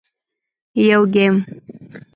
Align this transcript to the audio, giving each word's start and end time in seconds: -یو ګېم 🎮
-یو 0.87 1.01
ګېم 1.13 1.35
🎮 1.37 1.45